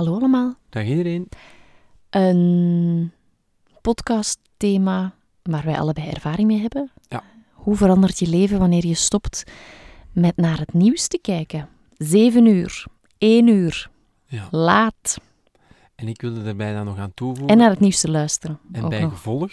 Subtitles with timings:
[0.00, 0.54] Hallo allemaal.
[0.68, 1.28] Dag iedereen.
[2.10, 3.12] Een
[3.80, 6.90] podcastthema waar wij allebei ervaring mee hebben.
[7.08, 7.22] Ja.
[7.52, 9.44] Hoe verandert je leven wanneer je stopt
[10.12, 11.68] met naar het nieuws te kijken?
[11.96, 12.84] Zeven uur,
[13.18, 13.90] één uur,
[14.26, 14.48] Ja.
[14.50, 15.20] laat
[15.94, 17.48] En ik wilde daarbij dan nog aan toevoegen.
[17.48, 18.58] en naar het nieuws te luisteren.
[18.72, 19.12] en bij nog.
[19.12, 19.52] gevolg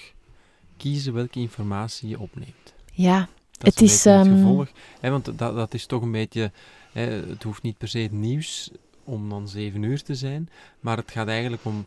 [0.78, 2.74] kiezen welke informatie je opneemt.
[2.94, 4.68] Ja, Dat Het is, is, het ehm, gevolg.
[5.00, 6.52] Hè, want dat, dat is toch een beetje...
[6.92, 8.72] Hè, het hoeft niet per se het nieuws
[9.08, 10.50] om dan zeven uur te zijn.
[10.80, 11.86] Maar het gaat eigenlijk om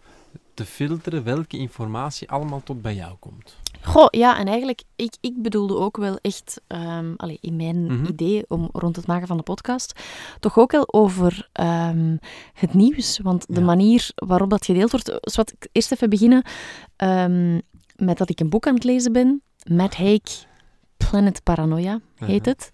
[0.54, 3.56] te filteren welke informatie allemaal tot bij jou komt.
[3.82, 6.60] Goh, ja, en eigenlijk, ik, ik bedoelde ook wel echt,
[7.16, 8.04] allee, in mijn Mhm.
[8.06, 10.00] idee om rond het maken van de podcast,
[10.40, 12.16] toch ook wel over ehm,
[12.52, 13.18] het nieuws.
[13.22, 13.66] Want de Ja.
[13.66, 15.06] manier waarop dat gedeeld wordt.
[15.20, 16.42] Dus wat ik eerst even beginnen
[16.96, 17.60] ehm,
[17.96, 19.42] met dat ik een boek aan het lezen ben.
[19.68, 20.44] Matt Haig,
[20.96, 22.48] Planet Paranoia heet Mhm.
[22.48, 22.72] het.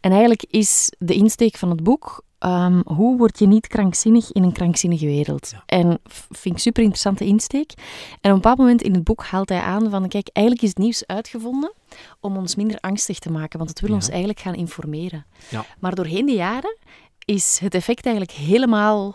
[0.00, 2.24] En eigenlijk is de insteek van het boek.
[2.44, 5.50] Ehm, hoe word je niet krankzinnig in een krankzinnige wereld?
[5.52, 5.62] Ja.
[5.66, 5.98] En
[6.30, 7.72] vind ik super interessante insteek.
[7.72, 7.82] En
[8.14, 10.78] op een bepaald moment in het boek haalt hij aan van, kijk, eigenlijk is het
[10.78, 11.72] nieuws uitgevonden
[12.20, 13.94] om ons minder angstig te maken, want het wil Ja.
[13.94, 15.26] ons eigenlijk gaan informeren.
[15.50, 15.64] Ja.
[15.78, 16.76] Maar doorheen de jaren
[17.24, 19.14] is het effect eigenlijk helemaal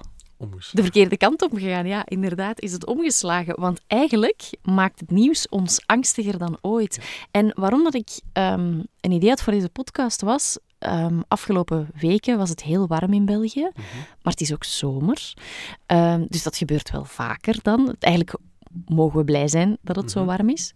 [0.71, 1.85] de verkeerde kant op gegaan.
[1.87, 3.59] Ja, inderdaad is het omgeslagen.
[3.59, 6.99] Want eigenlijk maakt het nieuws ons angstiger dan ooit.
[7.31, 10.57] En waarom dat ik ehm, een idee had voor deze podcast was...
[10.79, 13.69] ehm, afgelopen weken was het heel warm in België,
[14.21, 15.33] maar het is ook zomer.
[15.85, 17.95] Ehm, dus dat gebeurt wel vaker dan.
[17.99, 18.37] Eigenlijk
[18.85, 20.27] mogen we blij zijn dat het zo Mhm.
[20.29, 20.73] warm is.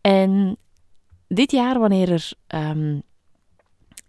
[0.00, 0.56] En
[1.28, 2.98] dit jaar, wanneer er ehm,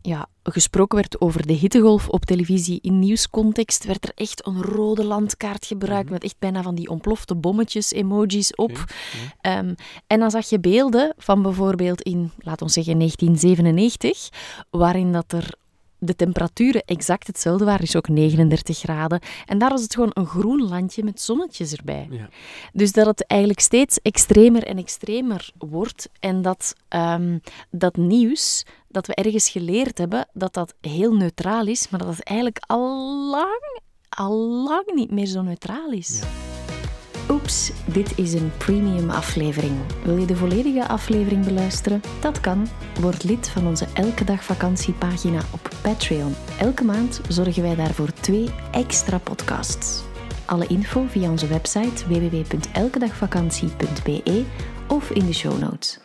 [0.05, 5.03] ja, gesproken werd over de hittegolf op televisie in nieuwscontext, werd er echt een rode
[5.05, 6.13] landkaart gebruikt Mhm.
[6.13, 8.83] met echt bijna van die ontplofte bommetjes, emojis op.
[9.41, 9.73] Ehm,
[10.07, 14.29] en dan zag je beelden van bijvoorbeeld in, laten we zeggen, 1997,
[14.69, 15.53] waarin dat er
[15.97, 19.19] de temperaturen exact hetzelfde waren, dus ook 39 graden.
[19.45, 22.07] En daar was het gewoon een groen landje met zonnetjes erbij.
[22.09, 22.29] Ja.
[22.73, 26.09] Dus dat het eigenlijk steeds extremer en extremer wordt.
[26.19, 27.39] En dat dat,
[27.69, 32.23] dat nieuws dat we ergens geleerd hebben, dat dat heel neutraal is, maar dat het
[32.23, 36.19] eigenlijk al lang, al lang niet meer zo neutraal is.
[36.19, 36.27] Ja.
[37.29, 39.73] Oeps, dit is een premium aflevering.
[40.03, 42.01] Wil je de volledige aflevering beluisteren?
[42.21, 42.67] Dat kan.
[42.99, 46.35] Word lid van onze Elke Dag Vakantiepagina op Patreon.
[46.59, 50.03] Elke maand zorgen wij daarvoor twee extra podcasts.
[50.45, 54.45] Alle info via onze website www.elkedagvakantie.be
[54.87, 56.04] of in de show notes.